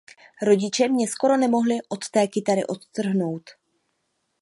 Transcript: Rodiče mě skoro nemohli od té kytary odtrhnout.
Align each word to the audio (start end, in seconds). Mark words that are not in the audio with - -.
Rodiče 0.41 0.87
mě 0.87 1.07
skoro 1.07 1.37
nemohli 1.37 1.77
od 1.89 2.09
té 2.09 2.27
kytary 2.27 2.65
odtrhnout. 2.67 3.49